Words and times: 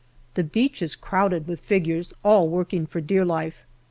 The 0.33 0.43
beach 0.43 0.81
is 0.81 0.95
crowded 0.95 1.45
with 1.47 1.59
figures, 1.59 2.11
all 2.23 2.49
working 2.49 2.87
for 2.87 3.01
dear 3.01 3.23
life. 3.23 3.67